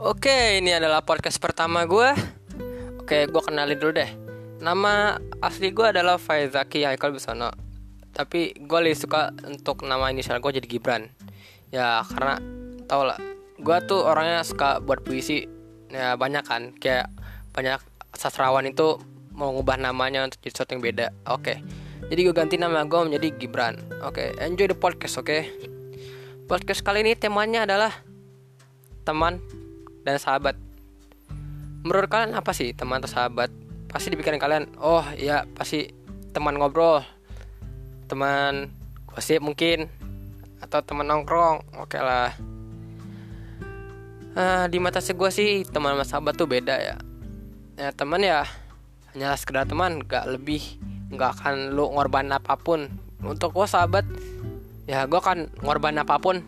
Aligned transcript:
Oke, 0.00 0.56
ini 0.56 0.72
adalah 0.72 1.04
podcast 1.04 1.36
pertama 1.36 1.84
gue. 1.84 2.08
Oke, 3.04 3.28
gue 3.28 3.42
kenalin 3.44 3.76
dulu 3.76 4.00
deh. 4.00 4.08
Nama 4.56 5.20
asli 5.44 5.76
gue 5.76 5.84
adalah 5.84 6.16
Faizaki 6.16 6.88
Haikal 6.88 7.12
Bisono. 7.12 7.52
Tapi 8.08 8.56
gue 8.64 8.78
lebih 8.80 8.96
suka 8.96 9.28
untuk 9.44 9.84
nama 9.84 10.08
inisial 10.08 10.40
gue 10.40 10.56
jadi 10.56 10.64
Gibran. 10.64 11.12
Ya, 11.68 12.00
karena 12.16 12.40
tau 12.88 13.04
lah, 13.04 13.20
gue 13.60 13.76
tuh 13.84 14.00
orangnya 14.00 14.40
suka 14.40 14.80
buat 14.80 15.04
puisi. 15.04 15.44
Ya 15.92 16.16
banyak 16.16 16.48
kan, 16.48 16.72
kayak 16.80 17.12
banyak 17.52 17.84
sastrawan 18.16 18.72
itu 18.72 18.96
mau 19.36 19.52
ngubah 19.52 19.76
namanya 19.76 20.24
untuk 20.24 20.40
jadi 20.40 20.56
sesuatu 20.56 20.80
yang 20.80 20.82
beda. 20.96 21.12
Oke, 21.28 21.60
jadi 22.08 22.20
gue 22.24 22.32
ganti 22.32 22.56
nama 22.56 22.88
gue 22.88 23.00
menjadi 23.04 23.36
Gibran. 23.36 23.76
Oke, 24.00 24.32
enjoy 24.40 24.64
the 24.64 24.72
podcast, 24.72 25.20
oke? 25.20 25.44
Podcast 26.48 26.80
kali 26.88 27.04
ini 27.04 27.12
temanya 27.20 27.68
adalah 27.68 27.92
teman 29.04 29.59
dan 30.04 30.16
sahabat. 30.16 30.56
Menurut 31.84 32.12
kalian 32.12 32.36
apa 32.36 32.52
sih 32.52 32.76
teman 32.76 33.00
atau 33.00 33.10
sahabat? 33.10 33.48
Pasti 33.90 34.12
dipikirin 34.12 34.38
kalian, 34.38 34.70
oh 34.78 35.02
ya 35.18 35.48
pasti 35.56 35.90
teman 36.30 36.54
ngobrol, 36.60 37.02
teman 38.06 38.70
gosip 39.10 39.42
mungkin, 39.42 39.90
atau 40.62 40.78
teman 40.84 41.08
nongkrong, 41.08 41.64
oke 41.80 41.98
lah. 41.98 42.36
Uh, 44.30 44.70
di 44.70 44.78
mata 44.78 45.02
gue 45.02 45.30
sih 45.34 45.66
teman 45.66 45.98
sama 45.98 46.04
sahabat 46.06 46.38
tuh 46.38 46.46
beda 46.46 46.76
ya. 46.78 46.96
Ya 47.74 47.90
teman 47.90 48.22
ya 48.22 48.46
hanya 49.10 49.34
sekedar 49.34 49.66
teman, 49.66 50.06
gak 50.06 50.30
lebih, 50.30 50.62
gak 51.10 51.42
akan 51.42 51.74
lu 51.74 51.90
ngorban 51.90 52.30
apa 52.30 52.54
pun. 52.54 52.86
Untuk 53.26 53.50
gue 53.50 53.66
sahabat, 53.66 54.06
ya 54.86 55.02
gue 55.10 55.18
akan 55.18 55.50
ngorban 55.66 55.98
apa 55.98 56.22
pun 56.22 56.46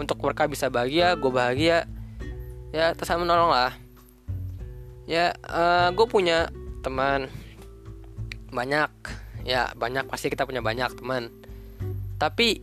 untuk 0.00 0.22
mereka 0.24 0.48
bisa 0.48 0.72
bahagia, 0.72 1.18
gue 1.20 1.28
bahagia, 1.28 1.84
ya 2.74 2.92
terus 2.92 3.10
menolong 3.16 3.50
lah. 3.52 3.72
Ya 5.08 5.32
uh, 5.48 5.88
gue 5.92 6.06
punya 6.08 6.52
teman. 6.84 7.32
Banyak. 8.52 8.90
Ya 9.44 9.72
banyak. 9.72 10.04
Pasti 10.08 10.28
kita 10.28 10.44
punya 10.44 10.60
banyak 10.60 10.92
teman. 11.00 11.32
Tapi 12.20 12.60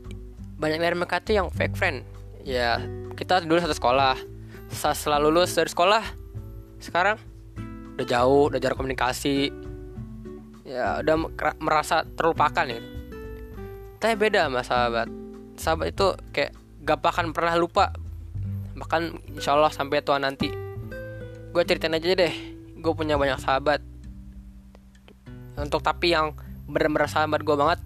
banyak 0.56 0.80
dari 0.80 0.95
mereka 0.95 1.22
tuh 1.22 1.34
yang 1.36 1.47
fake 1.50 1.75
friend. 1.78 2.06
Ya 2.45 2.78
kita 3.17 3.42
dulu 3.42 3.58
satu 3.62 3.73
sekolah. 3.73 4.16
Setelah 4.70 5.22
lulus 5.22 5.56
dari 5.58 5.70
sekolah 5.72 6.03
sekarang 6.81 7.17
udah 7.95 8.06
jauh 8.06 8.53
udah 8.53 8.59
jarak 8.62 8.78
komunikasi. 8.78 9.50
Ya 10.66 11.02
udah 11.02 11.16
merasa 11.62 12.06
terlupakan 12.17 12.66
ya. 12.66 12.81
Tapi 13.97 14.14
beda 14.22 14.50
sama 14.50 14.62
sahabat. 14.62 15.08
Sahabat 15.56 15.88
itu 15.90 16.08
kayak 16.30 16.52
gak 16.86 17.02
akan 17.02 17.34
pernah 17.34 17.58
lupa 17.58 17.90
bahkan 18.76 19.18
insya 19.31 19.56
Allah 19.56 19.72
sampai 19.72 20.04
tua 20.04 20.20
nanti. 20.22 20.52
Gue 21.52 21.64
ceritain 21.64 21.95
aja 21.95 22.16
deh 22.16 22.34
gue 22.76 22.94
punya 22.94 23.16
banyak 23.16 23.40
sahabat. 23.42 23.81
Untuk 25.56 25.81
tapi 25.81 26.12
yang 26.14 26.36
bener-bener 26.68 27.08
sahabat 27.08 27.42
gue 27.42 27.56
banget 27.56 27.80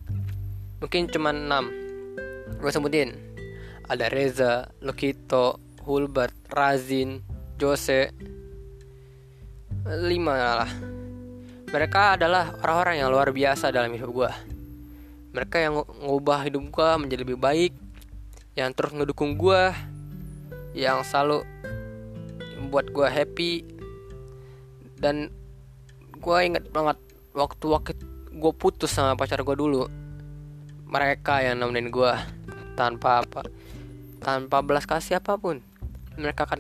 mungkin 0.80 1.08
cuma 1.12 1.32
6 1.32 2.60
gue 2.60 2.72
sebutin. 2.74 3.10
Ada 3.90 4.06
Reza, 4.10 4.70
Lokito, 4.86 5.58
Hulbert, 5.86 6.34
Razin, 6.54 7.22
Jose. 7.58 8.14
Lima 9.90 10.66
lah. 10.66 10.72
Mereka 11.70 12.18
adalah 12.18 12.54
orang-orang 12.62 12.96
yang 13.02 13.10
luar 13.14 13.30
biasa 13.34 13.70
dalam 13.70 13.94
hidup 13.94 14.10
gue 14.14 14.32
mereka 15.30 15.62
yang 15.62 15.86
ngubah 16.02 16.50
hidup 16.50 16.64
gue 16.74 16.90
menjadi 16.98 17.22
lebih 17.22 17.38
baik 17.38 17.74
yang 18.58 18.74
terus 18.74 18.92
ngedukung 18.98 19.38
gue 19.38 19.70
yang 20.74 21.02
selalu 21.02 21.44
membuat 22.60 22.92
gue 22.94 23.08
happy. 23.08 23.52
Dan 25.00 25.32
gue 26.20 26.38
inget 26.44 26.68
banget 26.76 27.00
waktu 27.32 27.66
waktu 27.72 27.92
gue 28.30 28.54
putus 28.54 28.92
sama 28.92 29.16
pacar 29.16 29.42
gue 29.42 29.56
dulu. 29.56 29.88
Mereka 30.90 31.46
yang 31.46 31.62
nemenin 31.62 31.94
gue 31.94 32.12
tanpa 32.74 33.22
apa 33.24 33.44
tanpa 34.20 34.60
belas 34.60 34.84
kasih 34.84 35.24
apa 35.24 35.40
pun. 35.40 35.64
Mereka 36.20 36.44
kan 36.44 36.60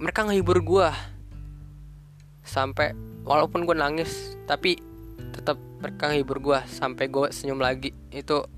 mereka 0.00 0.26
ngehibur 0.26 0.58
gue 0.64 0.88
sampai 2.42 2.96
walaupun 3.22 3.62
gue 3.68 3.76
nangis 3.76 4.34
tapi 4.48 4.80
tetap 5.30 5.60
mereka 5.78 6.10
ngehibur 6.10 6.42
gue 6.42 6.58
sampai 6.66 7.06
gue 7.06 7.30
senyum 7.30 7.62
lagi. 7.62 7.94
Itu 8.10 8.50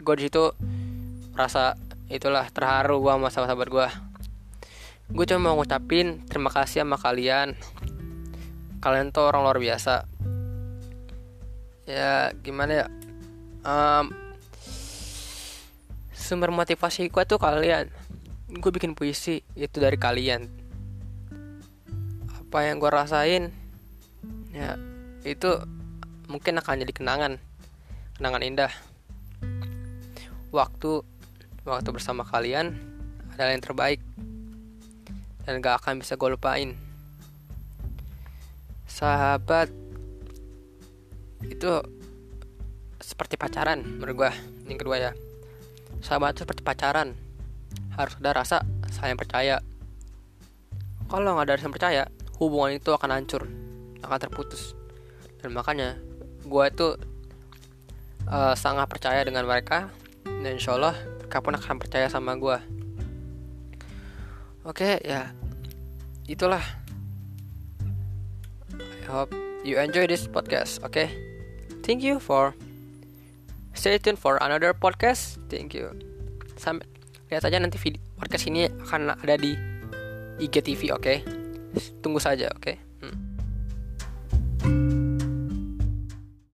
gue 0.00 0.14
di 0.16 0.30
situ 0.30 0.54
rasa 1.34 1.74
itulah 2.10 2.50
terharu 2.50 2.98
gue 2.98 3.12
sama 3.14 3.30
sahabat-sahabat 3.30 3.68
gue 3.70 3.88
gue 5.10 5.26
cuma 5.26 5.50
mau 5.50 5.58
ngucapin 5.58 6.22
terima 6.30 6.54
kasih 6.54 6.86
sama 6.86 6.94
kalian. 6.94 7.58
Kalian 8.78 9.10
tuh 9.10 9.26
orang 9.26 9.42
luar 9.42 9.58
biasa. 9.58 10.06
Ya 11.82 12.30
gimana 12.46 12.72
ya? 12.72 12.86
Um, 13.66 14.14
sumber 16.14 16.54
motivasi 16.54 17.10
gue 17.10 17.22
tuh 17.26 17.42
kalian. 17.42 17.90
Gue 18.54 18.70
bikin 18.70 18.94
puisi 18.94 19.42
itu 19.58 19.76
dari 19.82 19.98
kalian. 19.98 20.46
Apa 22.30 22.70
yang 22.70 22.78
gue 22.78 22.90
rasain 22.90 23.50
ya 24.54 24.78
itu 25.26 25.58
mungkin 26.30 26.62
akan 26.62 26.86
jadi 26.86 26.92
kenangan. 26.94 27.32
Kenangan 28.14 28.42
indah. 28.46 28.72
Waktu 30.54 31.02
waktu 31.64 31.90
bersama 31.92 32.24
kalian 32.24 32.76
adalah 33.34 33.52
yang 33.52 33.64
terbaik. 33.64 34.00
Dan 35.44 35.64
gak 35.64 35.82
akan 35.84 36.00
bisa 36.00 36.14
gue 36.14 36.28
lupain. 36.30 36.76
Sahabat 38.86 39.72
itu 41.46 41.72
seperti 43.00 43.40
pacaran 43.40 43.80
menurut 43.80 44.14
gue 44.14 44.30
yang 44.68 44.78
kedua 44.78 44.96
ya. 45.00 45.12
Sahabat 46.04 46.36
itu 46.36 46.44
seperti 46.44 46.62
pacaran. 46.62 47.16
Harus 47.96 48.14
ada 48.20 48.30
rasa 48.36 48.56
saling 48.92 49.16
percaya. 49.16 49.58
Kalau 51.10 51.34
nggak 51.34 51.46
ada 51.48 51.54
rasa 51.58 51.72
percaya 51.72 52.02
hubungan 52.38 52.78
itu 52.78 52.94
akan 52.94 53.10
hancur 53.10 53.42
akan 54.04 54.18
terputus. 54.20 54.78
Dan 55.40 55.56
makanya 55.56 55.96
gue 56.44 56.64
itu 56.68 56.88
uh, 58.28 58.54
sangat 58.54 58.86
percaya 58.86 59.24
dengan 59.24 59.44
mereka. 59.48 59.90
Dan 60.24 60.56
insya 60.56 60.76
Allah 60.76 60.96
pun 61.38 61.54
akan 61.54 61.78
percaya 61.78 62.10
sama 62.10 62.34
gue 62.34 62.58
oke 64.66 64.98
ya 65.06 65.30
itulah 66.26 66.62
I 68.74 69.06
hope 69.06 69.30
you 69.62 69.78
enjoy 69.78 70.10
this 70.10 70.26
podcast 70.26 70.82
oke 70.82 70.98
okay? 70.98 71.08
thank 71.86 72.02
you 72.02 72.18
for 72.18 72.58
stay 73.78 73.94
tuned 74.02 74.18
for 74.18 74.42
another 74.42 74.74
podcast 74.74 75.38
thank 75.46 75.70
you 75.70 75.94
sampai 76.58 76.90
lihat 77.30 77.46
aja 77.46 77.62
nanti 77.62 77.78
video 77.78 78.02
podcast 78.18 78.50
ini 78.50 78.66
akan 78.66 79.14
ada 79.14 79.38
di 79.38 79.54
IGTV 80.42 80.90
oke 80.90 81.02
okay? 81.02 81.22
tunggu 82.02 82.18
saja 82.18 82.50
oke 82.50 82.74
okay? 82.74 82.89